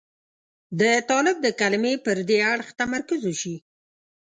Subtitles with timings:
[0.79, 3.55] د طالب د کلمې پر دې اړخ تمرکز وشي.